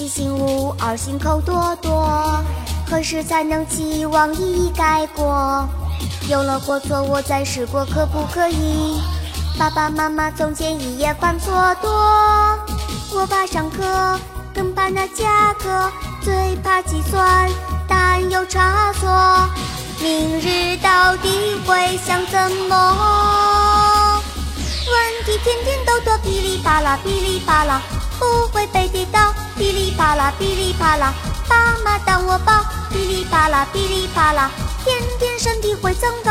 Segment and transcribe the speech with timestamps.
[0.00, 2.42] 七星五二心口多多，
[2.90, 5.68] 何时才能期望一一改过？
[6.26, 8.98] 有了过错我再试过，可不可以？
[9.58, 11.52] 爸爸妈妈从前一夜犯错
[11.82, 11.90] 多，
[13.12, 14.18] 我怕上课，
[14.54, 17.50] 更怕那夹课，最怕计算，
[17.86, 19.06] 但有差错。
[20.00, 24.22] 明日到底会想怎么？
[24.88, 27.82] 问题天天都多，噼里啪啦，噼里啪啦，
[28.18, 29.19] 不会被跌倒，
[29.70, 31.14] 噼里啪啦，噼里啪啦，
[31.48, 32.52] 爸妈当我宝，
[32.90, 34.50] 噼里啪啦，噼里啪啦，
[34.84, 36.29] 天天身体会增高。